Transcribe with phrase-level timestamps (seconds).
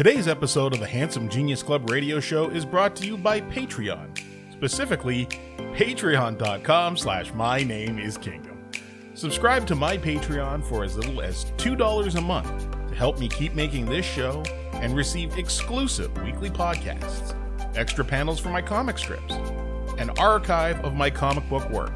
[0.00, 4.18] Today's episode of the Handsome Genius Club radio show is brought to you by Patreon,
[4.50, 5.26] specifically
[5.74, 8.64] patreon.com slash my name is kingdom.
[9.12, 13.52] Subscribe to my Patreon for as little as $2 a month to help me keep
[13.52, 14.42] making this show
[14.72, 17.36] and receive exclusive weekly podcasts,
[17.76, 19.34] extra panels for my comic strips,
[19.98, 21.92] an archive of my comic book work,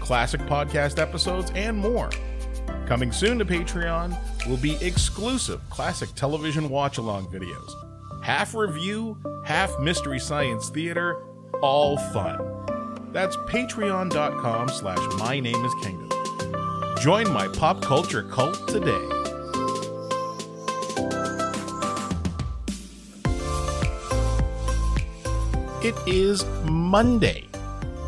[0.00, 2.10] classic podcast episodes, and more.
[2.86, 7.70] Coming soon to Patreon will be exclusive classic television watch along videos.
[8.24, 11.22] Half review, half mystery science theater,
[11.60, 12.38] all fun.
[13.12, 16.08] That's patreon.com slash my name is kingdom.
[17.00, 18.90] Join my pop culture cult today.
[25.80, 27.46] It is Monday,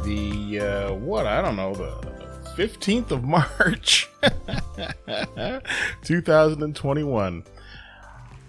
[0.05, 2.10] the uh, what I don't know, the
[2.61, 4.07] 15th of March,
[6.05, 7.45] 2021.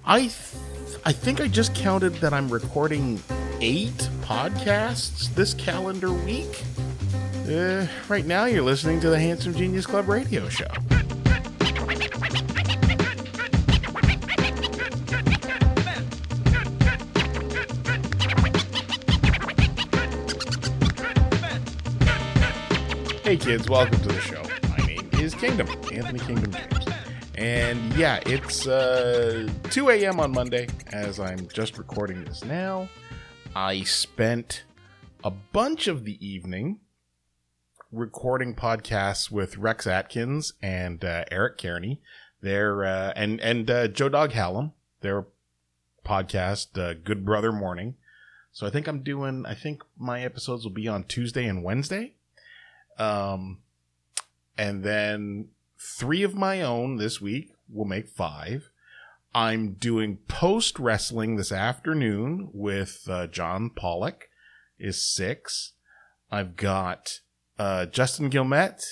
[0.04, 0.34] I th-
[1.06, 3.22] I think I just counted that I'm recording
[3.62, 6.62] eight podcasts this calendar week.
[7.50, 10.68] Uh, right now, you're listening to the Handsome Genius Club radio show.
[23.32, 24.44] Hey kids, welcome to the show.
[24.78, 26.86] My name is Kingdom, Anthony Kingdom James.
[27.36, 30.20] And yeah, it's uh, 2 a.m.
[30.20, 32.90] on Monday as I'm just recording this now.
[33.56, 34.66] I spent
[35.24, 36.82] a bunch of the evening
[37.90, 42.02] recording podcasts with Rex Atkins and uh, Eric Kearney.
[42.42, 45.28] Their uh, and and uh, Joe Dog Hallam, their
[46.06, 47.96] podcast, uh, Good Brother Morning.
[48.52, 49.46] So I think I'm doing.
[49.46, 52.16] I think my episodes will be on Tuesday and Wednesday.
[52.98, 53.60] Um,
[54.58, 58.70] and then three of my own this week will make five.
[59.34, 64.28] I'm doing post wrestling this afternoon with uh, John Pollock
[64.78, 65.74] is six.
[66.30, 67.20] I've got
[67.58, 68.84] uh, Justin Gilmet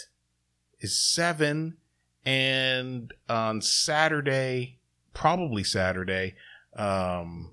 [0.79, 1.77] is seven,
[2.25, 4.79] and on Saturday,
[5.13, 6.35] probably Saturday,
[6.75, 7.51] um,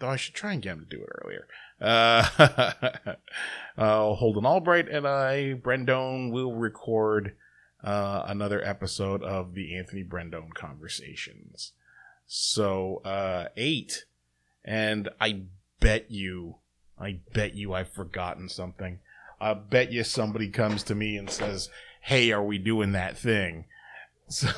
[0.00, 1.46] though I should try and get him to do it earlier.
[1.80, 2.26] Uh,
[3.78, 7.36] uh, Holden Albright and I, Brendone, will record
[7.82, 11.72] uh, another episode of the Anthony Brendone Conversations.
[12.26, 14.04] So, uh, eight.
[14.64, 15.42] And I
[15.80, 16.56] bet you,
[16.98, 19.00] I bet you I've forgotten something.
[19.40, 21.68] I bet you somebody comes to me and says,
[22.00, 23.66] Hey, are we doing that thing?
[24.26, 24.48] So,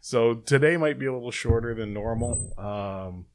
[0.00, 2.52] so today might be a little shorter than normal.
[2.56, 3.26] Um,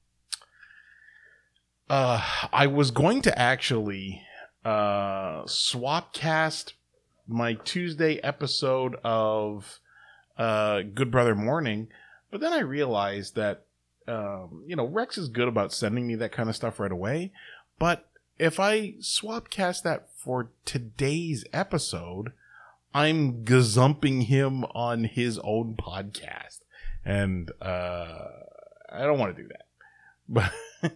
[1.90, 2.22] uh,
[2.54, 4.22] I was going to actually
[4.64, 6.76] uh, swap cast
[7.28, 9.80] my Tuesday episode of
[10.38, 11.88] uh, Good Brother Morning,
[12.32, 13.64] but then I realized that
[14.08, 17.32] um, you know Rex is good about sending me that kind of stuff right away,
[17.80, 18.08] but
[18.38, 22.34] if I swap cast that for today's episode,
[22.94, 26.60] I'm gazumping him on his own podcast,
[27.04, 28.28] and uh,
[28.92, 29.66] I don't want to do that,
[30.82, 30.92] but.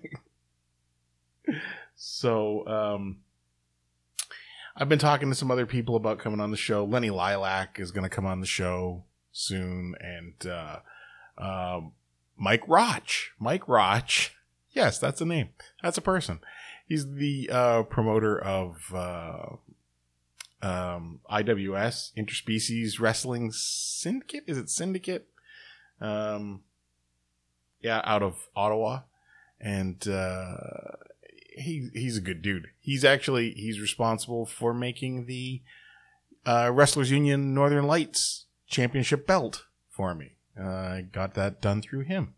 [1.95, 3.17] So um,
[4.75, 6.83] I've been talking to some other people about coming on the show.
[6.83, 10.79] Lenny Lilac is going to come on the show soon, and uh,
[11.37, 11.81] uh,
[12.37, 13.31] Mike Roch.
[13.39, 14.31] Mike Roch.
[14.71, 15.49] Yes, that's a name.
[15.83, 16.39] That's a person.
[16.87, 19.45] He's the uh, promoter of uh,
[20.61, 24.43] um, IWS Interspecies Wrestling Syndicate.
[24.47, 25.27] Is it Syndicate?
[26.01, 26.61] Um,
[27.81, 29.01] yeah, out of Ottawa,
[29.59, 30.47] and uh,
[31.55, 32.67] he he's a good dude.
[32.79, 35.61] He's actually he's responsible for making the
[36.45, 40.33] uh, Wrestlers Union Northern Lights Championship belt for me.
[40.59, 42.35] Uh, I got that done through him.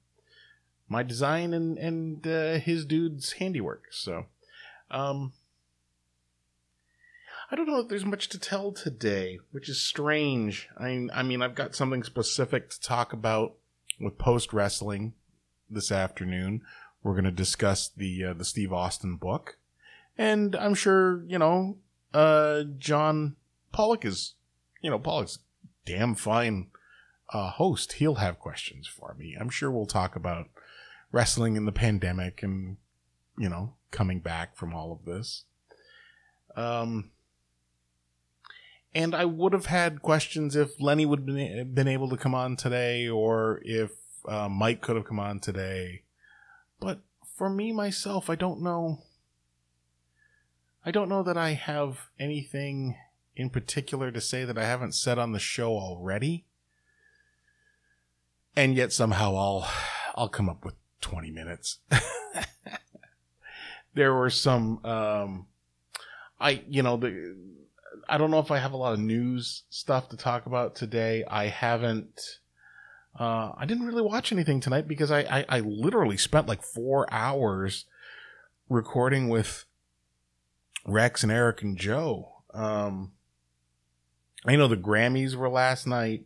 [0.87, 3.85] My design and and uh, his dude's handiwork.
[3.91, 4.25] So,
[4.91, 5.33] um,
[7.49, 10.69] I don't know if there's much to tell today, which is strange.
[10.77, 13.55] I I mean I've got something specific to talk about
[13.99, 15.13] with post wrestling
[15.69, 16.61] this afternoon
[17.05, 19.59] we're going to discuss the uh, the Steve Austin book,
[20.17, 21.77] and I'm sure you know
[22.15, 23.35] uh, John
[23.71, 24.33] Pollock is
[24.81, 25.37] you know Pollock's
[25.85, 26.71] damn fine
[27.31, 27.93] uh, host.
[27.93, 29.37] He'll have questions for me.
[29.39, 30.47] I'm sure we'll talk about
[31.11, 32.77] wrestling in the pandemic and
[33.37, 35.43] you know coming back from all of this.
[36.55, 37.11] Um,
[38.95, 42.55] and I would have had questions if Lenny would have been able to come on
[42.55, 43.91] today, or if
[44.27, 46.01] uh, Mike could have come on today
[46.79, 47.01] but
[47.35, 48.99] for me myself, I don't know.
[50.85, 52.95] I don't know that I have anything
[53.35, 56.45] in particular to say that I haven't said on the show already.
[58.55, 59.67] And yet somehow I'll
[60.15, 61.79] I'll come up with 20 minutes.
[63.93, 65.47] there were some um
[66.39, 67.35] I you know the
[68.07, 71.23] I don't know if I have a lot of news stuff to talk about today.
[71.27, 72.39] I haven't
[73.19, 77.11] uh I didn't really watch anything tonight because I I, I literally spent like 4
[77.11, 77.85] hours
[78.69, 79.65] recording with
[80.85, 82.33] Rex and Eric and Joe.
[82.53, 83.11] Um
[84.45, 86.25] I know the Grammys were last night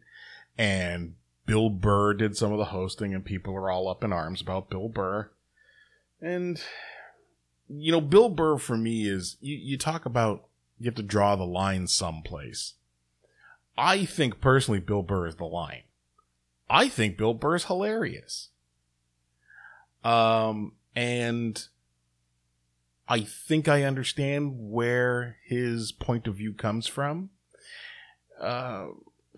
[0.58, 1.16] and
[1.46, 4.70] Bill Burr did some of the hosting and people are all up in arms about
[4.70, 5.32] Bill Burr.
[6.22, 6.62] And
[7.68, 10.46] you know, Bill Burr for me is you, you talk about
[10.80, 12.74] you have to draw the line someplace.
[13.78, 15.84] I think personally Bill Burr is the line.
[16.70, 18.50] I think Bill Burr is hilarious.
[20.04, 21.62] Um, and
[23.08, 27.32] I think I understand where his point of view comes from,
[28.40, 28.88] uh,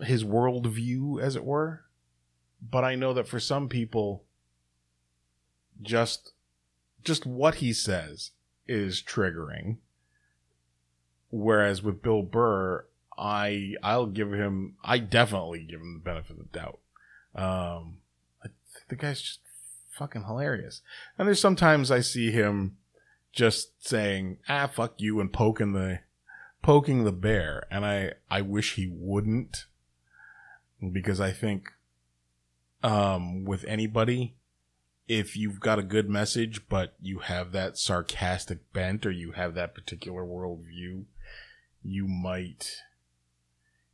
[0.02, 1.84] his worldview, as it were.
[2.60, 4.24] But I know that for some people,
[5.80, 6.32] just
[7.02, 8.30] just what he says
[8.68, 9.78] is triggering.
[11.30, 12.86] Whereas with Bill Burr,
[13.18, 16.78] I I'll give him I definitely give him the benefit of the doubt.
[17.34, 17.98] Um,
[18.88, 19.40] the guy's just
[19.90, 20.82] fucking hilarious.
[21.18, 22.76] And there's sometimes I see him
[23.32, 26.00] just saying ah fuck you and poking the
[26.62, 29.66] poking the bear, and I I wish he wouldn't
[30.92, 31.70] because I think
[32.82, 34.36] um with anybody
[35.08, 39.54] if you've got a good message, but you have that sarcastic bent or you have
[39.54, 41.04] that particular worldview,
[41.82, 42.76] you might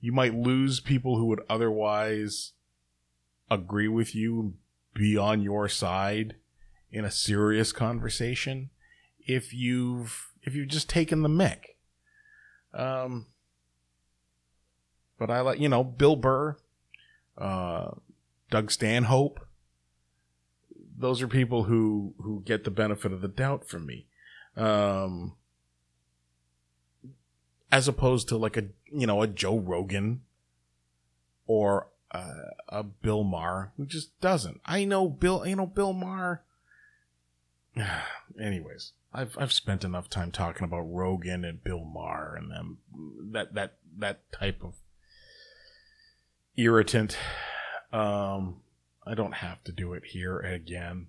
[0.00, 2.52] you might lose people who would otherwise
[3.50, 4.54] agree with you,
[4.94, 6.36] be on your side
[6.90, 8.70] in a serious conversation
[9.26, 11.76] if you've if you've just taken the mic.
[12.74, 13.26] Um
[15.18, 16.56] but I like you know, Bill Burr,
[17.36, 17.90] uh
[18.50, 19.40] Doug Stanhope,
[20.98, 24.06] those are people who who get the benefit of the doubt from me
[24.56, 25.34] um
[27.70, 30.22] as opposed to like a you know a joe rogan
[31.46, 34.60] or uh, a bill maher who just doesn't.
[34.64, 36.42] I know bill you know bill maher.
[38.40, 42.76] Anyways i've i've spent enough time talking about rogan and bill maher and them
[43.32, 44.74] that that that type of
[46.56, 47.16] irritant.
[47.92, 48.60] Um
[49.08, 51.06] I don't have to do it here again.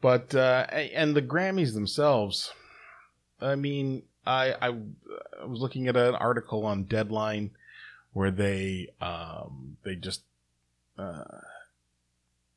[0.00, 2.52] But uh, and the Grammys themselves,
[3.40, 4.68] I mean, I, I,
[5.40, 7.52] I was looking at an article on Deadline
[8.12, 10.22] where they um, they just
[10.98, 11.24] uh,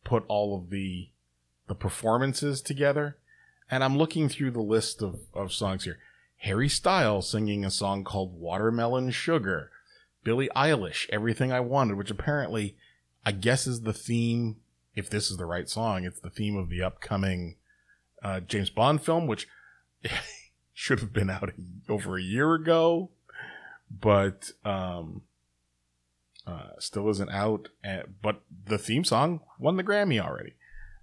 [0.03, 1.09] put all of the
[1.67, 3.17] the performances together,
[3.69, 5.99] and I'm looking through the list of, of songs here.
[6.37, 9.69] Harry Styles singing a song called Watermelon Sugar.
[10.23, 12.75] Billie Eilish, Everything I Wanted, which apparently
[13.25, 14.57] I guess is the theme.
[14.95, 17.55] If this is the right song, it's the theme of the upcoming
[18.21, 19.47] uh, James Bond film, which
[20.73, 21.51] should have been out
[21.87, 23.09] over a year ago,
[23.89, 25.21] but um,
[26.47, 27.69] uh, still isn't out.
[28.21, 30.53] but the theme song won the Grammy already.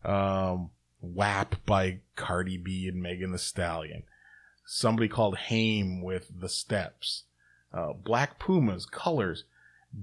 [0.04, 0.70] Um,
[1.00, 4.02] WAP by Cardi B and Megan Thee Stallion.
[4.64, 7.24] Somebody called Haim with The Steps.
[7.72, 9.44] Uh, Black Pumas, Colors.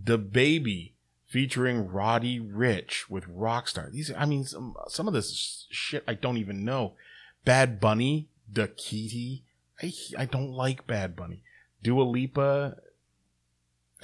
[0.04, 0.92] DaBaby
[1.28, 3.92] featuring Roddy Ricch with Rockstar.
[3.92, 6.94] These, I mean, some, some of this shit I don't even know.
[7.44, 9.42] Bad Bunny, Dakiti.
[9.82, 11.42] I, I don't like Bad Bunny.
[11.84, 12.78] Dua Lipa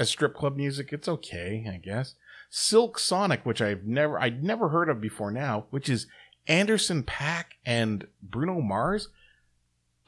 [0.02, 2.16] as strip club music, it's okay, I guess.
[2.50, 6.08] Silk Sonic, which I've never, I'd never heard of before now, which is
[6.48, 9.10] Anderson .Paak and Bruno Mars.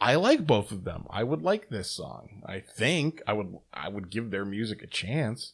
[0.02, 1.06] I like both of them.
[1.12, 2.42] I would like this song.
[2.46, 5.54] I think I would, I would give their music a chance.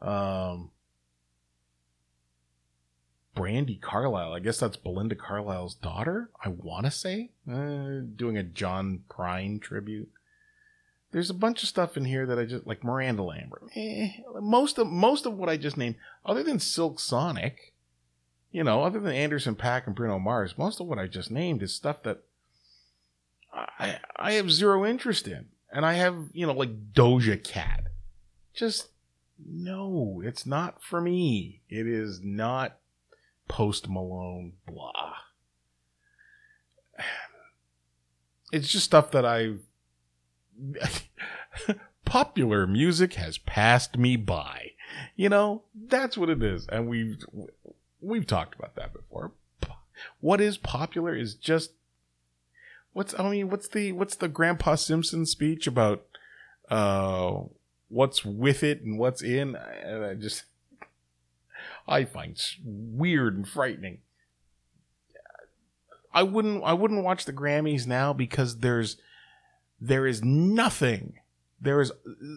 [0.00, 0.70] Um,
[3.36, 4.32] Brandi Carlile.
[4.32, 6.30] I guess that's Belinda Carlisle's daughter.
[6.42, 10.10] I want to say uh, doing a John Prine tribute.
[11.12, 13.64] There's a bunch of stuff in here that I just like Miranda Lambert.
[13.76, 14.08] Eh,
[14.40, 17.74] most of most of what I just named, other than Silk Sonic,
[18.50, 21.62] you know, other than Anderson .Paak and Bruno Mars, most of what I just named
[21.62, 22.22] is stuff that
[23.52, 27.84] I I have zero interest in, and I have you know like Doja Cat.
[28.54, 28.88] Just
[29.44, 31.60] no, it's not for me.
[31.68, 32.78] It is not
[33.48, 34.92] Post Malone, blah.
[38.52, 39.54] It's just stuff that I.
[42.04, 44.72] Popular music has passed me by.
[45.16, 46.66] You know, that's what it is.
[46.68, 47.24] And we've,
[48.00, 49.32] we've talked about that before.
[50.20, 51.72] What is popular is just.
[52.92, 56.04] What's, I mean, what's the, what's the Grandpa Simpson speech about,
[56.68, 57.38] uh,
[57.88, 59.56] what's with it and what's in?
[59.56, 60.44] And I just,
[61.88, 63.98] I find weird and frightening.
[66.14, 68.96] I wouldn't I wouldn't watch the Grammys now because there's
[69.84, 71.14] there is nothing
[71.62, 71.92] there is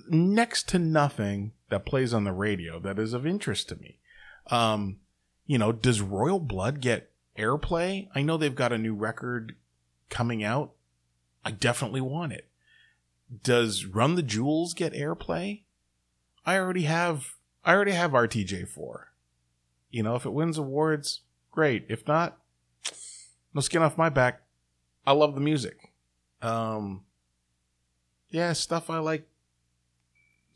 [0.07, 3.97] next to nothing that plays on the radio that is of interest to me.
[4.51, 4.97] Um,
[5.47, 8.07] you know, does Royal Blood get airplay?
[8.13, 9.55] I know they've got a new record
[10.11, 10.73] coming out.
[11.43, 12.47] I definitely want it.
[13.43, 15.63] Does Run the Jewels get airplay?
[16.45, 17.33] I already have
[17.63, 19.05] I already have RTJ4.
[19.89, 21.21] You know, if it wins awards,
[21.51, 21.85] great.
[21.89, 22.37] If not,
[23.55, 24.43] no skin off my back.
[25.07, 25.91] I love the music.
[26.43, 27.05] Um
[28.36, 29.30] yeah, stuff I like.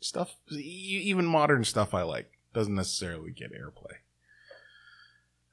[0.00, 3.96] Stuff, even modern stuff I like, doesn't necessarily get airplay.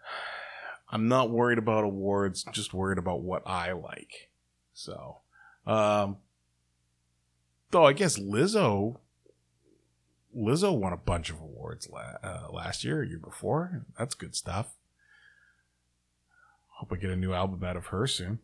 [0.90, 4.30] I'm not worried about awards, just worried about what I like.
[4.74, 5.20] So,
[5.66, 6.18] um,
[7.72, 8.98] though I guess Lizzo,
[10.38, 13.86] Lizzo won a bunch of awards la- uh, last year, year before.
[13.98, 14.76] That's good stuff.
[16.72, 18.40] Hope I get a new album out of her soon.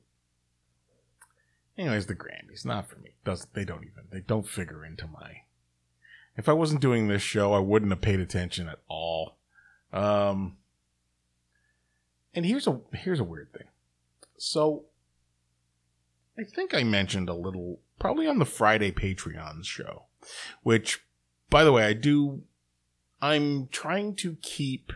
[1.77, 3.11] Anyways, the Grammys, not for me.
[3.25, 5.41] Doesn't they don't even they don't figure into my.
[6.37, 9.37] If I wasn't doing this show, I wouldn't have paid attention at all.
[9.91, 10.57] Um,
[12.33, 13.67] and here's a here's a weird thing.
[14.37, 14.85] So,
[16.37, 20.03] I think I mentioned a little probably on the Friday Patreon show,
[20.61, 21.03] which,
[21.49, 22.43] by the way, I do.
[23.21, 24.91] I'm trying to keep.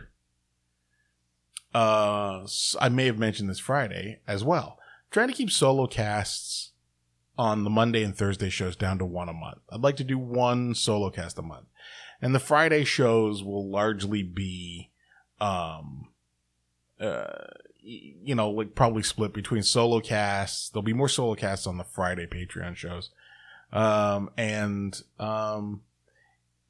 [1.74, 2.46] Uh,
[2.80, 4.78] I may have mentioned this Friday as well
[5.10, 6.67] trying to keep solo casts
[7.38, 9.60] on the Monday and Thursday shows down to one a month.
[9.70, 11.66] I'd like to do one solo cast a month.
[12.20, 14.90] And the Friday shows will largely be,
[15.40, 16.08] um,
[17.00, 17.44] uh,
[17.80, 20.68] you know, like probably split between solo casts.
[20.68, 23.10] There'll be more solo casts on the Friday Patreon shows.
[23.72, 25.82] Um, and, um,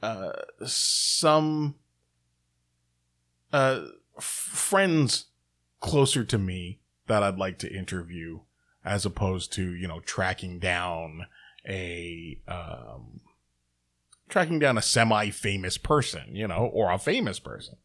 [0.03, 0.33] uh,
[0.67, 1.77] some,
[3.55, 3.87] uh,
[4.19, 5.27] f- friends
[5.81, 8.41] closer to me that I'd like to interview
[8.85, 11.27] as opposed to, you know, tracking down
[11.69, 13.21] a, um,
[14.29, 17.77] tracking down a semi-famous person, you know, or a famous person.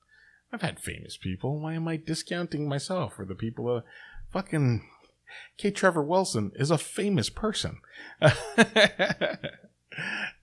[0.52, 1.60] I've had famous people.
[1.60, 3.70] Why am I discounting myself or the people?
[3.70, 3.82] Uh,
[4.32, 4.88] fucking
[5.58, 5.72] K.
[5.72, 7.80] Trevor Wilson is a famous person.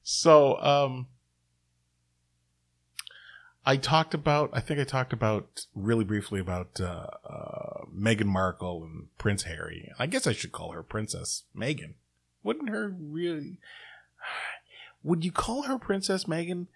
[0.03, 1.07] so, um,
[3.65, 7.50] I talked about, I think I talked about really briefly about uh, uh,
[8.01, 9.93] Meghan Markle and Prince Harry.
[9.99, 11.95] I guess I should call her Princess Meghan.
[12.43, 13.59] Wouldn't her really?
[15.03, 16.67] Would you call her Princess Meghan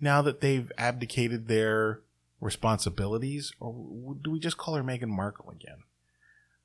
[0.00, 2.00] now that they've abdicated their
[2.40, 5.84] responsibilities, or do we just call her Meghan Markle again?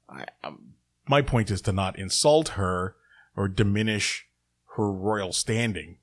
[0.09, 0.75] I, um,
[1.07, 2.95] my point is to not insult her
[3.35, 4.27] or diminish
[4.75, 5.97] her royal standing,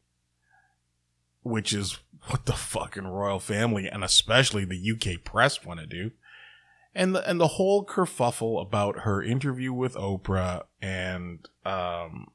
[1.42, 6.10] which is what the fucking royal family and especially the UK press want to do.
[6.94, 12.28] And the and the whole kerfuffle about her interview with Oprah and um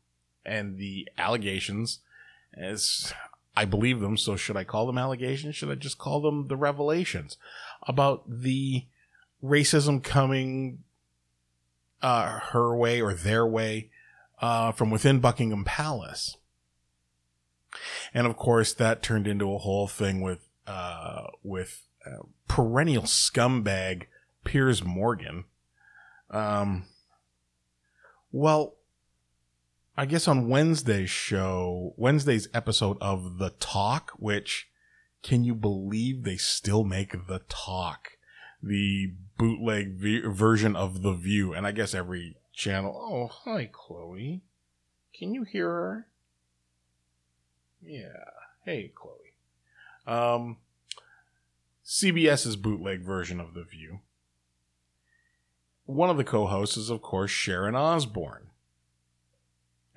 [0.46, 2.00] and the allegations
[2.54, 3.14] as
[3.56, 5.56] I believe them, so should I call them allegations?
[5.56, 7.38] Should I just call them the revelations
[7.84, 8.86] about the
[9.44, 10.84] racism coming
[12.02, 13.90] uh, her way or their way
[14.42, 16.38] uh, from within Buckingham Palace?
[18.14, 24.06] and of course that turned into a whole thing with uh, with uh, perennial scumbag
[24.48, 25.44] Piers Morgan.
[26.32, 26.86] Um,
[28.32, 28.76] well,
[29.98, 34.70] I guess on Wednesday's show, Wednesday's episode of The Talk, which
[35.22, 38.12] can you believe they still make The Talk,
[38.64, 42.96] the bootleg v- version of The View, and I guess every channel.
[42.96, 44.44] Oh, hi, Chloe.
[45.14, 46.08] Can you hear her?
[47.82, 48.24] Yeah.
[48.64, 49.34] Hey, Chloe.
[50.06, 50.58] Um,
[51.86, 54.00] CBS's bootleg version of The View.
[55.88, 58.50] One of the co hosts is, of course, Sharon Osbourne.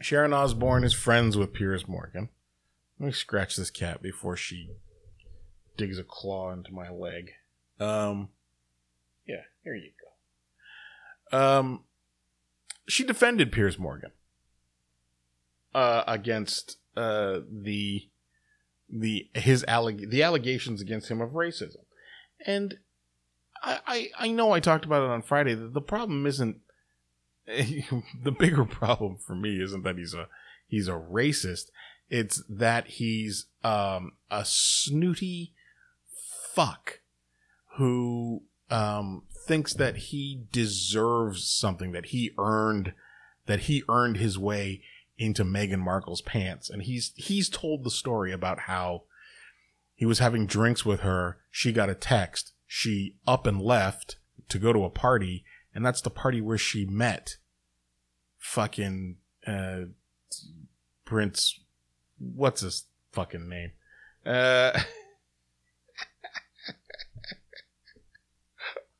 [0.00, 2.28] Sharon Osbourne is friends with Piers Morgan.
[2.99, 4.70] Let me scratch this cat before she
[5.76, 7.32] digs a claw into my leg.
[7.80, 8.28] Um,
[9.26, 9.90] yeah, here you
[11.32, 11.37] go.
[11.37, 11.85] Um,
[12.88, 14.12] she defended Piers Morgan
[15.75, 18.09] uh, against uh, the
[18.88, 21.85] the his alleg- the allegations against him of racism,
[22.47, 22.78] and
[23.62, 25.55] I, I know I talked about it on Friday.
[25.55, 26.59] The, the problem isn't
[27.47, 30.29] the bigger problem for me isn't that he's a
[30.67, 31.67] he's a racist.
[32.09, 35.52] It's that he's um, a snooty
[36.55, 37.00] fuck
[37.76, 42.95] who um, thinks that he deserves something that he earned
[43.47, 44.83] that he earned his way
[45.19, 46.71] into Meghan Markle's pants.
[46.71, 49.02] And he's he's told the story about how
[49.95, 51.38] he was having drinks with her.
[51.50, 52.52] She got a text.
[52.73, 54.15] She up and left
[54.49, 57.39] to go to a party and that's the party where she met
[58.39, 59.81] fucking uh,
[61.05, 61.59] Prince.
[62.19, 63.73] What's his fucking name?
[64.25, 64.79] Uh,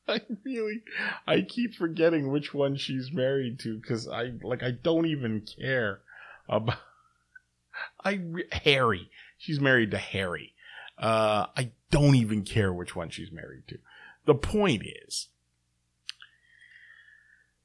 [0.09, 0.83] I really,
[1.29, 6.01] I keep forgetting which one she's married to because I like I don't even care
[6.49, 6.79] about.
[8.05, 9.11] I Harry.
[9.39, 10.55] She's married to Harry.
[11.01, 13.79] Uh, I don't even care which one she's married to.
[14.27, 15.29] The point is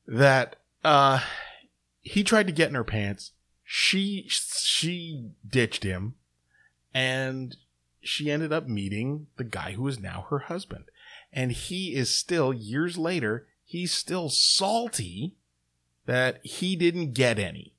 [0.07, 1.19] that uh,
[2.01, 3.33] he tried to get in her pants.
[3.65, 6.15] She she ditched him,
[6.93, 7.57] and
[8.01, 10.85] she ended up meeting the guy who is now her husband.
[11.33, 13.47] And he is still years later.
[13.65, 15.33] He's still salty
[16.05, 17.73] that he didn't get any.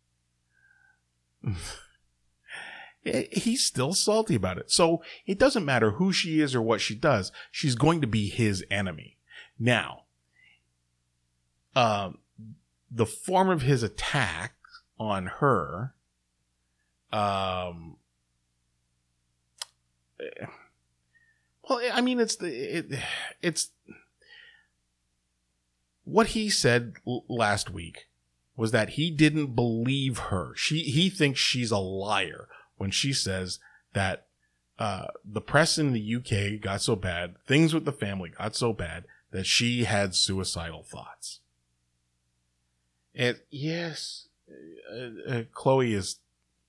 [3.07, 4.71] he's still salty about it.
[4.71, 7.33] So it doesn't matter who she is or what she does.
[7.51, 9.17] She's going to be his enemy.
[9.59, 10.03] Now,
[11.75, 12.19] um,
[12.91, 14.55] the form of his attack
[14.99, 15.95] on her,
[17.13, 17.97] um,
[21.69, 22.87] well, I mean, it's the, it,
[23.43, 23.71] it's
[26.05, 26.95] what he said
[27.29, 28.09] last week
[28.57, 30.55] was that he didn't believe her.
[30.57, 33.59] She, he thinks she's a liar when she says
[33.93, 34.27] that,
[34.79, 38.73] uh, the press in the UK got so bad, things with the family got so
[38.73, 41.41] bad that she had suicidal thoughts.
[43.15, 44.29] And yes,
[44.93, 46.19] uh, uh, Chloe is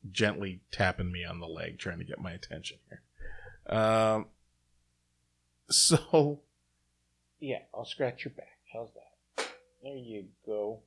[0.09, 3.01] gently tapping me on the leg, trying to get my attention here.
[3.77, 4.27] Um,
[5.69, 6.39] so,
[7.39, 8.59] yeah, I'll scratch your back.
[8.73, 9.47] How's that?
[9.83, 10.79] There you go.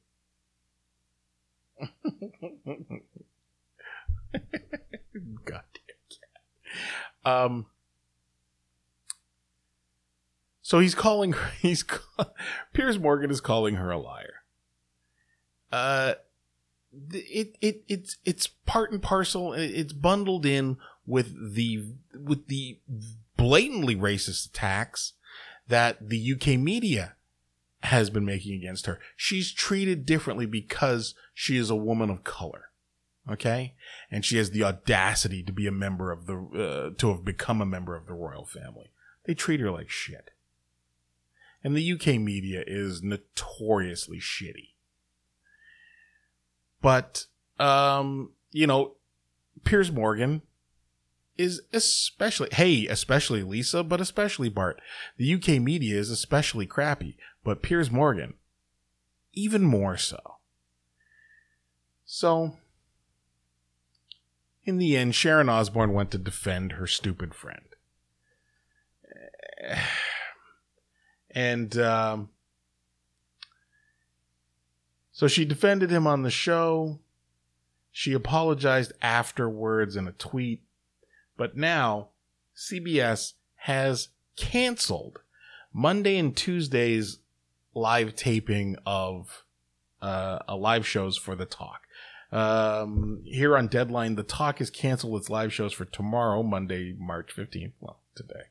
[5.44, 5.64] Goddamn
[6.08, 6.42] cat.
[7.24, 7.66] Um.
[10.62, 11.34] So he's calling.
[11.60, 11.84] He's
[12.72, 14.40] Piers Morgan is calling her a liar
[15.72, 16.14] uh,
[17.12, 19.52] it it it's it's part and parcel.
[19.52, 22.78] It's bundled in with the with the
[23.36, 25.14] blatantly racist attacks
[25.68, 27.14] that the UK media
[27.84, 28.98] has been making against her.
[29.16, 32.69] She's treated differently because she is a woman of color.
[33.28, 33.74] Okay,
[34.10, 37.60] and she has the audacity to be a member of the uh, to have become
[37.60, 38.90] a member of the royal family.
[39.26, 40.30] They treat her like shit,
[41.62, 44.70] and the UK media is notoriously shitty.
[46.82, 47.26] But,
[47.58, 48.94] um, you know,
[49.64, 50.42] Piers Morgan
[51.36, 54.80] is especially, hey, especially Lisa, but especially Bart.
[55.16, 58.34] The UK media is especially crappy, but Piers Morgan,
[59.32, 60.36] even more so.
[62.04, 62.56] So,
[64.70, 67.64] in the end, Sharon Osbourne went to defend her stupid friend.
[71.32, 72.30] And, um,
[75.12, 76.98] so she defended him on the show.
[77.92, 80.64] She apologized afterwards in a tweet.
[81.36, 82.08] But now
[82.56, 85.20] CBS has canceled
[85.72, 87.20] Monday and Tuesday's
[87.72, 89.44] live taping of
[90.02, 91.82] uh, a live shows for the talk.
[92.32, 97.34] Um, here on Deadline, the talk has canceled its live shows for tomorrow, Monday, March
[97.36, 97.72] 15th.
[97.80, 98.44] Well, today.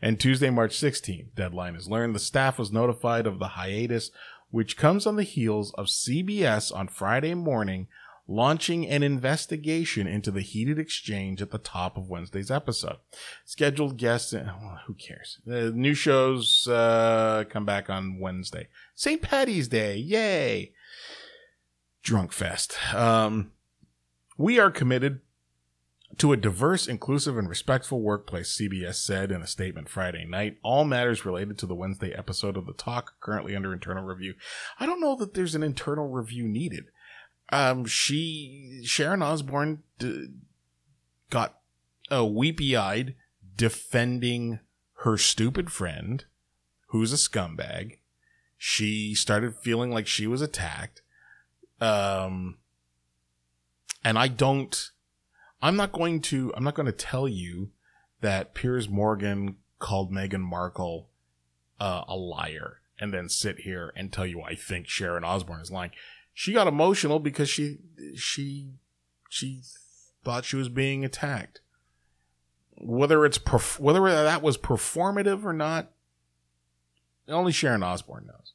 [0.00, 1.34] And Tuesday, March 16th.
[1.34, 4.10] Deadline has learned the staff was notified of the hiatus
[4.50, 7.88] which comes on the heels of CBS on Friday morning
[8.28, 12.96] launching an investigation into the heated exchange at the top of Wednesday's episode.
[13.44, 15.38] Scheduled guests, uh, well, who cares?
[15.46, 18.68] The new shows uh, come back on Wednesday.
[18.94, 19.22] St.
[19.22, 20.72] Patty's Day, yay!
[22.06, 22.78] Drunk fest.
[22.94, 23.50] Um,
[24.38, 25.22] we are committed
[26.18, 30.58] to a diverse, inclusive, and respectful workplace, CBS said in a statement Friday night.
[30.62, 34.34] All matters related to the Wednesday episode of The Talk currently under internal review.
[34.78, 36.84] I don't know that there's an internal review needed.
[37.50, 40.28] Um, she, Sharon Osbourne, d-
[41.28, 41.58] got
[42.12, 43.16] uh, weepy eyed
[43.56, 44.60] defending
[45.00, 46.24] her stupid friend,
[46.90, 47.98] who's a scumbag.
[48.56, 51.02] She started feeling like she was attacked.
[51.80, 52.58] Um,
[54.04, 54.90] and I don't,
[55.60, 57.70] I'm not going to I'm not going to tell you
[58.20, 61.08] that Piers Morgan called Meghan Markle
[61.80, 65.70] uh, a liar and then sit here and tell you I think Sharon Osbourne is
[65.70, 65.90] lying.
[66.32, 67.78] She got emotional because she
[68.14, 68.72] she
[69.28, 69.62] she
[70.24, 71.60] thought she was being attacked.
[72.78, 75.92] Whether it's perf- whether that was performative or not,
[77.28, 78.52] only Sharon Osbourne knows.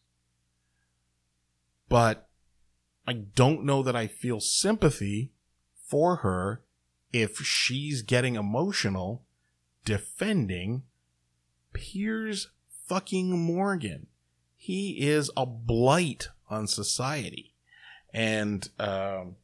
[1.90, 2.30] But
[3.08, 5.32] I don't know that I feel sympathy
[5.86, 6.62] for her
[7.12, 9.24] if she's getting emotional
[9.84, 10.84] defending
[11.74, 12.50] Piers
[12.88, 14.08] fucking Morgan.
[14.64, 17.56] he is a blight on society.
[18.14, 19.38] And um,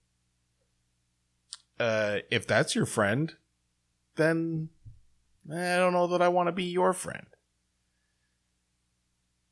[1.80, 3.34] uh, if that's your friend,
[4.16, 4.70] then
[5.52, 7.26] I don't know that I want to be your friend.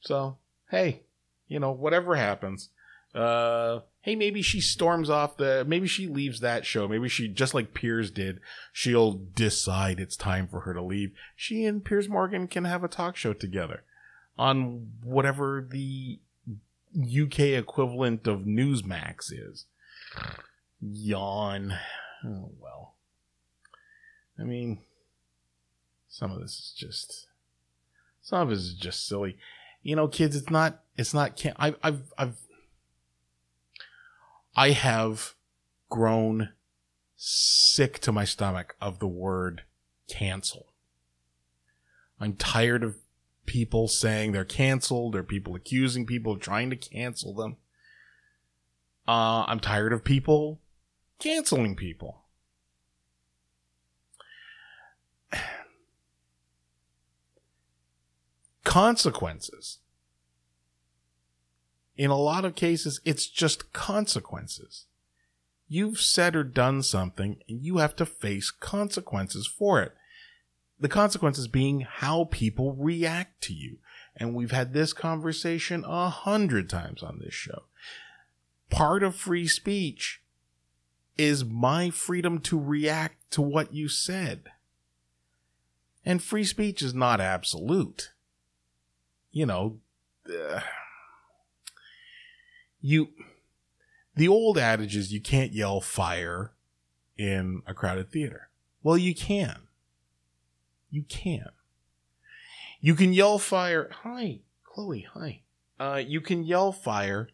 [0.02, 0.38] So,
[0.70, 1.02] hey,
[1.48, 2.70] you know, whatever happens,
[3.16, 6.88] uh, hey, maybe she storms off the, maybe she leaves that show.
[6.88, 8.40] Maybe she, just like Piers did,
[8.72, 11.12] she'll decide it's time for her to leave.
[11.36, 13.82] She and Piers Morgan can have a talk show together
[14.38, 16.20] on whatever the
[16.96, 19.66] UK equivalent of Newsmax is.
[20.80, 21.74] Yawn.
[22.24, 22.94] Oh, well.
[24.38, 24.82] I mean,
[26.08, 27.26] some of this is just,
[28.22, 29.36] some of this is just silly.
[29.82, 32.38] You know, kids, it's not, it's not, I've, I've, I've,
[34.56, 35.34] I have
[35.90, 36.50] grown
[37.18, 39.64] sick to my stomach of the word
[40.08, 40.68] cancel.
[42.20, 42.96] I'm tired of
[43.46, 47.58] people saying they're canceled or people accusing people of trying to cancel them.
[49.08, 50.60] Uh, I'm tired of people
[51.20, 52.22] canceling people.
[58.64, 59.80] Consequences.
[61.98, 64.86] In a lot of cases, it's just consequences.
[65.68, 69.94] You've said or done something and you have to face consequences for it
[70.80, 73.78] the consequences being how people react to you.
[74.16, 77.64] And we've had this conversation a hundred times on this show.
[78.70, 80.22] Part of free speech
[81.18, 84.44] is my freedom to react to what you said.
[86.04, 88.12] And free speech is not absolute.
[89.32, 89.80] You know,
[90.30, 90.62] uh,
[92.86, 93.10] you,
[94.16, 96.54] the old adage is you can't yell fire
[97.18, 98.50] in a crowded theater.
[98.84, 99.62] Well, you can.
[100.92, 101.50] You can.
[102.80, 103.90] You can yell fire.
[104.04, 105.08] Hi, Chloe.
[105.16, 105.42] Hi.
[105.80, 107.30] Uh, you can yell fire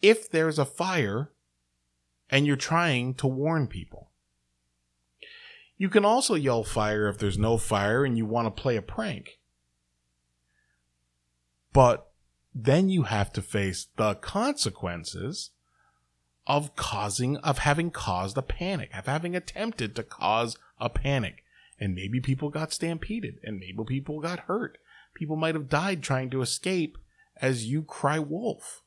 [0.00, 1.30] if there's a fire
[2.30, 4.08] and you're trying to warn people.
[5.76, 8.82] You can also yell fire if there's no fire and you want to play a
[8.82, 9.40] prank.
[11.74, 12.10] But
[12.58, 15.50] then you have to face the consequences
[16.46, 21.44] of causing, of having caused a panic, of having attempted to cause a panic
[21.78, 24.78] and maybe people got stampeded and maybe people got hurt.
[25.12, 26.96] People might have died trying to escape
[27.36, 28.82] as you cry wolf.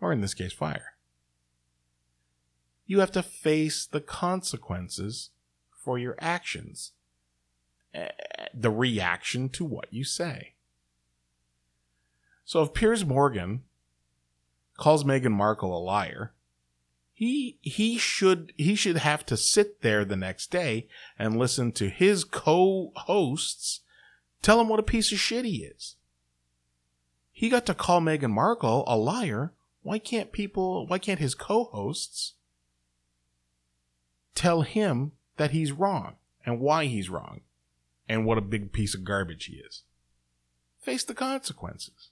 [0.00, 0.94] Or in this case, fire.
[2.84, 5.30] You have to face the consequences
[5.70, 6.92] for your actions,
[7.94, 8.08] eh,
[8.52, 10.55] the reaction to what you say.
[12.46, 13.64] So if Piers Morgan
[14.78, 16.32] calls Meghan Markle a liar,
[17.12, 20.86] he he should he should have to sit there the next day
[21.18, 23.80] and listen to his co-hosts
[24.42, 25.96] tell him what a piece of shit he is.
[27.32, 29.52] He got to call Meghan Markle a liar.
[29.82, 32.34] Why can't people why can't his co-hosts
[34.36, 37.40] tell him that he's wrong and why he's wrong
[38.08, 39.82] and what a big piece of garbage he is?
[40.80, 42.10] Face the consequences.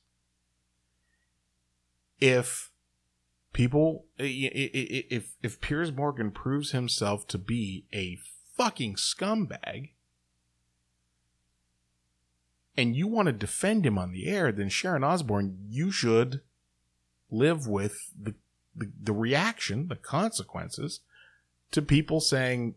[2.20, 2.70] If
[3.52, 8.18] people if if Piers Morgan proves himself to be a
[8.56, 9.90] fucking scumbag
[12.76, 16.40] and you want to defend him on the air, then Sharon Osbourne, you should
[17.30, 18.34] live with the,
[18.74, 21.00] the, the reaction, the consequences
[21.70, 22.74] to people saying,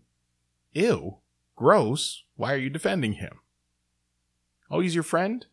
[0.74, 1.18] ew,
[1.56, 3.40] gross, why are you defending him?
[4.70, 5.46] Oh, he's your friend?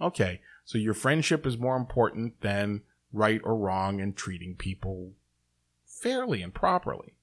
[0.00, 5.12] Okay, so your friendship is more important than right or wrong and treating people
[5.86, 7.14] fairly and properly.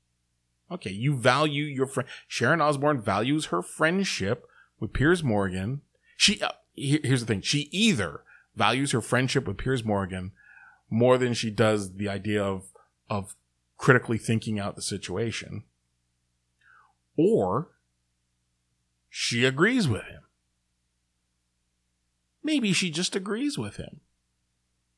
[0.72, 2.10] Okay, you value your friend.
[2.28, 4.48] Sharon Osbourne values her friendship
[4.80, 5.82] with Piers Morgan.
[6.18, 8.22] She uh, here's the thing: she either
[8.56, 10.32] values her friendship with Piers Morgan
[10.90, 12.72] more than she does the idea of
[13.10, 13.36] of
[13.78, 15.64] critically thinking out the situation,
[17.16, 17.70] or
[19.10, 20.24] she agrees with him.
[22.44, 24.02] Maybe she just agrees with him.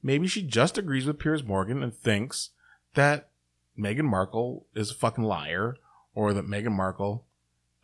[0.02, 2.52] Maybe she just agrees with Piers Morgan and thinks
[2.94, 3.30] that
[3.78, 5.78] Meghan Markle is a fucking liar
[6.14, 7.26] or that Meghan Markle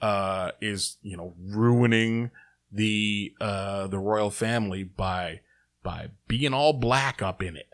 [0.02, 2.32] uh, is, you know, ruining
[2.72, 5.42] the uh, the royal family by
[5.84, 7.70] by being all black up in it.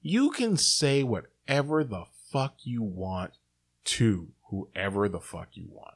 [0.00, 3.32] You can say whatever the fuck you want
[3.84, 5.95] to whoever the fuck you want.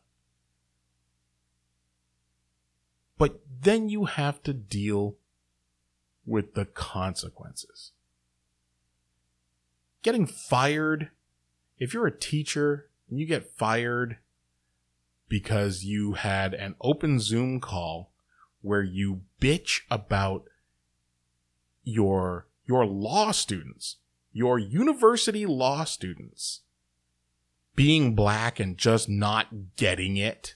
[3.20, 5.16] But then you have to deal
[6.24, 7.92] with the consequences.
[10.02, 11.10] Getting fired,
[11.78, 14.16] if you're a teacher and you get fired
[15.28, 18.10] because you had an open Zoom call
[18.62, 20.44] where you bitch about
[21.84, 23.96] your your law students,
[24.32, 26.62] your university law students
[27.76, 30.54] being black and just not getting it,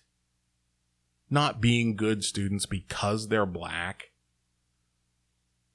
[1.35, 4.11] not being good students because they're black,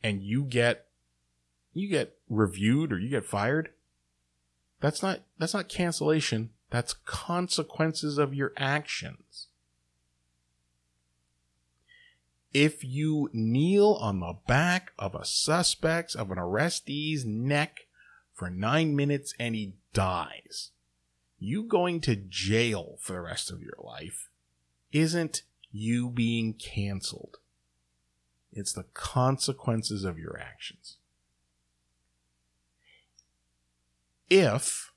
[0.01, 0.87] and you get
[1.73, 3.69] you get reviewed or you get fired,
[4.79, 9.47] that's not that's not cancellation, that's consequences of your actions.
[12.51, 17.81] If you kneel on the back of a suspect's of an arrestee's neck
[18.33, 20.71] for 9 minutes and he dies,
[21.37, 24.29] you going to jail for the rest of your life
[24.91, 27.37] isn't you being canceled.
[28.51, 30.97] It's the consequences of your actions.
[34.29, 34.91] If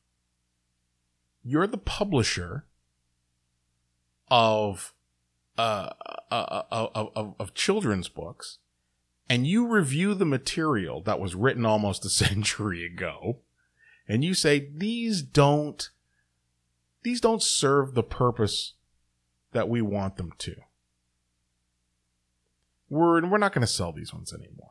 [1.44, 2.66] you're the publisher
[4.30, 4.94] of
[5.58, 5.90] uh,
[6.30, 8.58] uh, uh, of, of children's books
[9.28, 13.38] and you review the material that was written almost a century ago
[14.08, 15.90] and you say these don't
[17.02, 18.74] these don't serve the purpose
[19.52, 20.54] that we want them to
[22.88, 24.68] we're we're not going to sell these ones anymore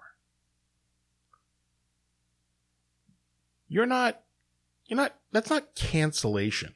[3.68, 4.22] you're not
[4.92, 6.74] you're not, that's not cancellation.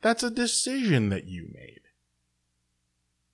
[0.00, 1.80] That's a decision that you made.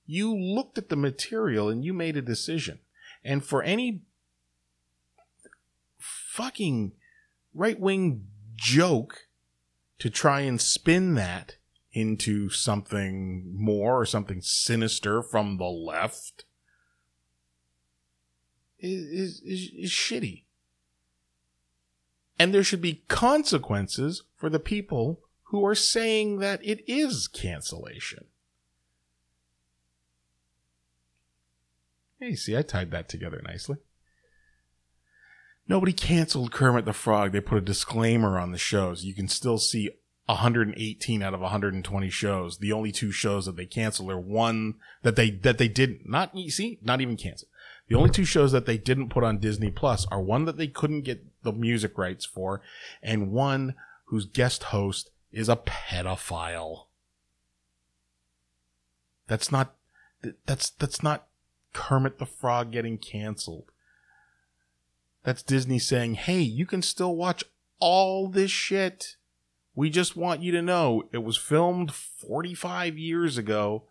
[0.06, 2.78] You looked at the material and you made a decision.
[3.22, 4.00] And for any
[5.98, 6.92] fucking
[7.52, 9.28] right wing joke
[9.98, 11.56] to try and spin that
[11.94, 16.44] into something more or something sinister from the left
[18.80, 20.42] is, is, is shitty.
[22.38, 28.24] And there should be consequences for the people who are saying that it is cancellation.
[32.18, 33.76] Hey, see, I tied that together nicely.
[35.68, 37.32] Nobody canceled Kermit the Frog.
[37.32, 39.04] They put a disclaimer on the shows.
[39.04, 39.90] You can still see
[40.26, 42.58] 118 out of 120 shows.
[42.58, 46.32] The only two shows that they canceled are one that they that they didn't not
[46.48, 47.50] see not even canceled.
[47.88, 50.68] The only two shows that they didn't put on Disney Plus are one that they
[50.68, 52.62] couldn't get the music rights for,
[53.02, 53.74] and one
[54.06, 56.86] whose guest host is a pedophile.
[59.26, 59.74] That's not
[60.46, 61.26] that's that's not
[61.74, 63.70] Kermit the Frog getting canceled.
[65.22, 67.44] That's Disney saying, "Hey, you can still watch
[67.78, 69.16] all this shit.
[69.74, 73.84] We just want you to know it was filmed 45 years ago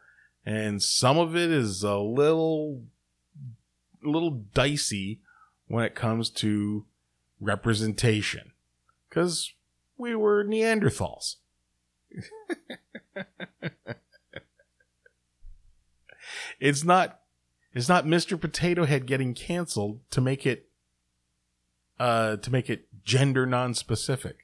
[0.46, 2.84] and some of it is a little
[4.02, 5.19] little dicey
[5.67, 6.86] when it comes to
[7.39, 8.52] representation
[9.08, 9.54] because
[9.98, 11.38] we were Neanderthals.
[16.60, 17.22] it's not
[17.74, 18.39] it's not Mr.
[18.39, 20.69] Potato Head getting canceled to make it
[22.00, 24.42] uh to make it gender non-specific.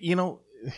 [0.00, 0.40] You know,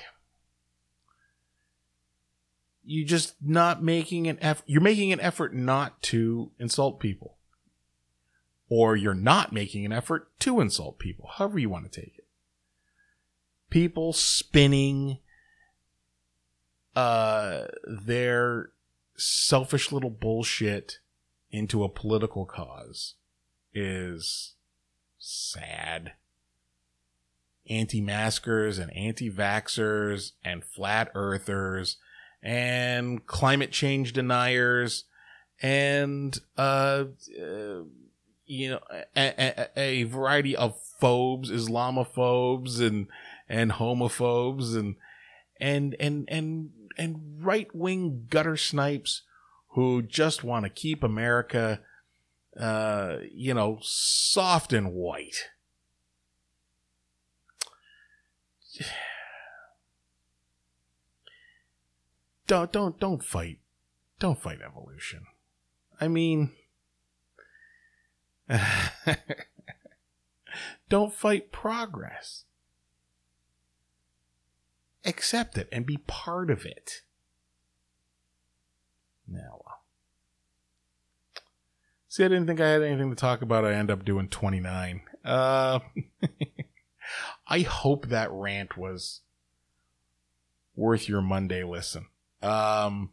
[2.85, 4.65] you just not making an effort.
[4.67, 7.37] You're making an effort not to insult people,
[8.69, 11.29] or you're not making an effort to insult people.
[11.35, 12.27] However you want to take it.
[13.69, 15.19] People spinning
[16.97, 18.71] uh, their
[19.17, 20.99] selfish little bullshit
[21.51, 23.15] into a political cause
[23.73, 24.55] is
[25.19, 26.13] sad.
[27.69, 31.97] Anti maskers and anti vaxxers and flat earthers
[32.43, 35.05] and climate change deniers
[35.63, 37.05] and uh,
[37.41, 37.83] uh
[38.47, 38.81] you know
[39.15, 43.07] a, a, a, variety of phobes islamophobes and
[43.49, 44.97] and homophobes and
[45.61, 49.23] and and and and right-wing gutter snipes
[49.75, 51.81] who just want to keep america
[52.59, 55.51] uh you know soft and white
[62.47, 63.59] don't don't don't fight.
[64.19, 65.25] Don't fight evolution.
[66.01, 66.53] I mean
[70.89, 72.45] don't fight progress.
[75.05, 77.03] Accept it and be part of it.
[79.27, 79.61] Now
[82.11, 83.65] see i didn't think i had anything to talk about.
[83.65, 85.79] I end up doing 29 uh
[87.51, 89.21] i hope that rant was
[90.75, 92.07] worth your monday listen
[92.43, 93.11] um,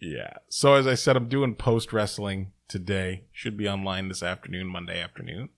[0.00, 0.34] yeah.
[0.48, 3.24] So as I said, I'm doing post wrestling today.
[3.32, 5.50] Should be online this afternoon, Monday afternoon.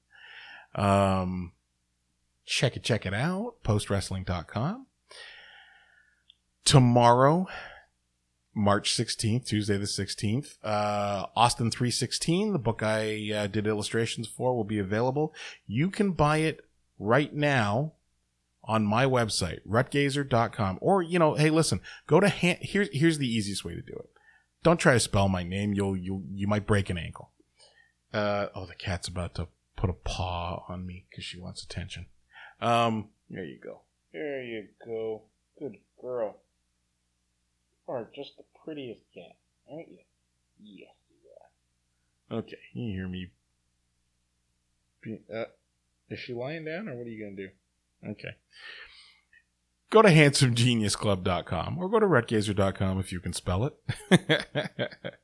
[0.74, 1.52] Um,
[2.46, 3.56] check it, check it out.
[3.64, 4.86] Postwrestling.com.
[6.64, 7.48] Tomorrow,
[8.54, 10.56] March 16th, Tuesday the 16th.
[10.62, 15.34] Uh, Austin 316, the book I uh, did illustrations for, will be available.
[15.66, 16.64] You can buy it
[17.00, 17.94] right now
[18.62, 20.78] on my website, rutgazer.com.
[20.80, 23.94] Or, you know, hey, listen, go to, hand, here's, here's the easiest way to do
[23.94, 24.10] it.
[24.62, 25.72] Don't try to spell my name.
[25.72, 27.30] You'll, you you might break an ankle.
[28.12, 32.06] Uh, oh, the cat's about to put a paw on me because she wants attention.
[32.60, 33.80] Um, there you go.
[34.12, 35.22] There you go.
[35.58, 36.36] Good girl.
[37.88, 39.36] You are just the prettiest cat,
[39.72, 39.98] aren't you?
[40.62, 42.38] Yes, you are.
[42.40, 43.30] Okay, you hear me.
[45.34, 45.44] Uh,
[46.10, 48.10] is she lying down, or what are you going to do?
[48.10, 48.36] Okay.
[49.90, 54.46] Go to handsomegeniusclub.com or go to rutgazer.com if you can spell it.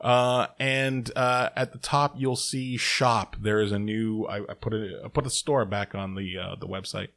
[0.00, 3.36] uh, and uh, at the top, you'll see shop.
[3.40, 4.26] There is a new.
[4.26, 7.08] I, I put a I put a store back on the uh, the website,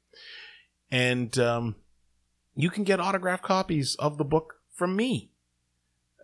[0.90, 1.76] and um,
[2.56, 5.32] you can get autographed copies of the book from me,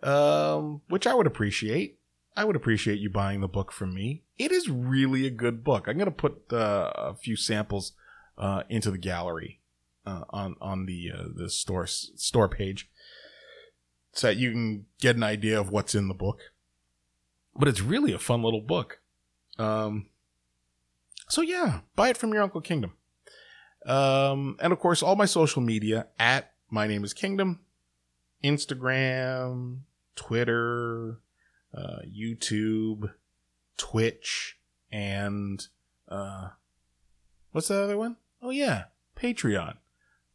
[0.02, 1.98] um, which I would appreciate.
[2.36, 4.22] I would appreciate you buying the book from me.
[4.38, 5.86] It is really a good book.
[5.86, 7.92] I'm going to put uh, a few samples
[8.38, 9.60] uh, into the gallery
[10.06, 12.90] uh, on on the uh, the store store page,
[14.12, 16.40] so that you can get an idea of what's in the book.
[17.54, 19.00] But it's really a fun little book.
[19.58, 20.06] Um,
[21.28, 22.94] so yeah, buy it from your Uncle Kingdom.
[23.84, 27.60] Um, and of course, all my social media at my name is Kingdom,
[28.42, 29.80] Instagram,
[30.14, 31.18] Twitter,
[31.76, 33.12] uh, YouTube,
[33.76, 34.58] Twitch,
[34.90, 35.66] and
[36.08, 36.48] uh,
[37.52, 38.16] what's the other one?
[38.42, 38.84] Oh yeah,
[39.16, 39.76] Patreon.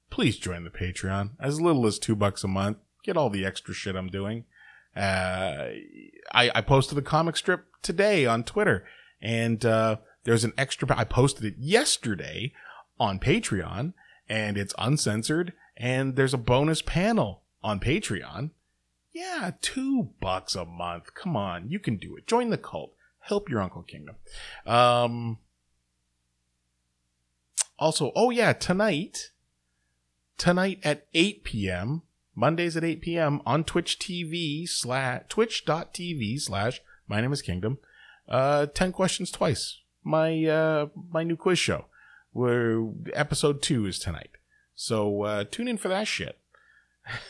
[0.10, 1.32] Please join the Patreon.
[1.39, 2.78] As little as two bucks a month.
[3.04, 4.45] Get all the extra shit I'm doing.
[4.95, 5.69] Uh,
[6.32, 8.86] I, I posted a comic strip today on Twitter,
[9.21, 10.88] and uh, there's an extra.
[10.97, 12.54] I posted it yesterday
[13.00, 13.93] on Patreon,
[14.28, 15.54] and it's uncensored.
[15.78, 18.52] And there's a bonus panel on Patreon.
[19.17, 21.15] Yeah, two bucks a month.
[21.15, 22.27] Come on, you can do it.
[22.27, 22.93] Join the cult.
[23.21, 24.17] Help your Uncle Kingdom.
[24.63, 25.39] Um,
[27.80, 29.32] also, oh yeah, tonight,
[30.38, 32.03] tonight at 8 p.m.,
[32.36, 33.41] Mondays at 8 p.m.
[33.43, 37.80] on Twitch TV slash twitch.tv slash my name is Kingdom.
[38.30, 39.80] Uh, 10 questions twice.
[40.03, 41.86] My, uh, my new quiz show
[42.34, 44.30] where episode two is tonight.
[44.75, 46.38] So, uh, tune in for that shit.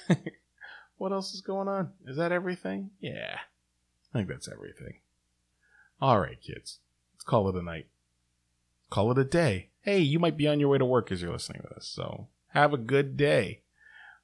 [0.98, 1.92] what else is going on?
[2.06, 2.92] Is that everything?
[3.00, 3.38] Yeah.
[4.14, 5.00] I think that's everything.
[6.02, 6.80] All right, kids.
[7.16, 7.88] Let's call it a night.
[8.90, 11.32] Call it a day hey, you might be on your way to work as you're
[11.32, 11.88] listening to this.
[11.88, 13.62] So have a good day.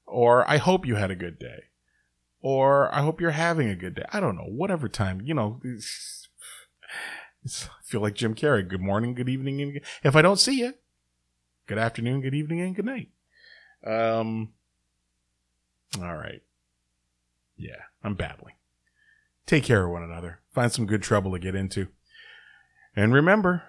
[0.06, 1.64] Or I hope you had a good day.
[2.42, 4.04] Or I hope you're having a good day.
[4.12, 4.44] I don't know.
[4.44, 5.62] Whatever time, you know.
[7.46, 7.50] I
[7.82, 8.68] feel like Jim Carrey.
[8.68, 10.74] Good morning, good evening, and if I don't see you,
[11.68, 13.10] good afternoon, good evening, and good night.
[13.86, 14.50] Um.
[16.02, 16.42] All right.
[17.56, 18.56] Yeah, I'm babbling.
[19.46, 20.42] Take care of one another.
[20.54, 21.88] Find some good trouble to get into.
[22.96, 23.64] And remember,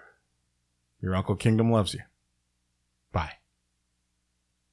[1.01, 2.01] your Uncle Kingdom loves you.
[3.11, 3.33] Bye.